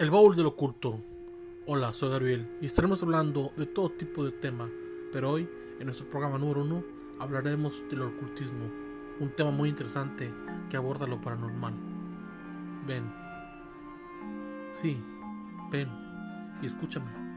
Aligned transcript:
El 0.00 0.10
baúl 0.10 0.34
del 0.34 0.46
oculto. 0.46 0.98
Hola, 1.66 1.92
soy 1.92 2.08
Gabriel 2.08 2.48
y 2.62 2.64
estaremos 2.64 3.02
hablando 3.02 3.52
de 3.58 3.66
todo 3.66 3.90
tipo 3.90 4.24
de 4.24 4.32
tema, 4.32 4.66
pero 5.12 5.30
hoy, 5.30 5.46
en 5.78 5.84
nuestro 5.84 6.08
programa 6.08 6.38
número 6.38 6.62
uno, 6.62 6.82
hablaremos 7.18 7.84
del 7.90 8.04
ocultismo, 8.04 8.64
un 9.18 9.28
tema 9.36 9.50
muy 9.50 9.68
interesante 9.68 10.32
que 10.70 10.78
aborda 10.78 11.06
lo 11.06 11.20
paranormal. 11.20 11.74
Ven. 12.86 13.12
Sí, 14.72 15.04
ven 15.70 15.90
y 16.62 16.66
escúchame. 16.66 17.29